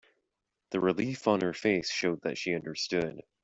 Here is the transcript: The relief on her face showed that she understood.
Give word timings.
The 0.71 0.79
relief 0.79 1.27
on 1.27 1.41
her 1.41 1.53
face 1.53 1.91
showed 1.91 2.21
that 2.23 2.39
she 2.39 2.55
understood. 2.55 3.21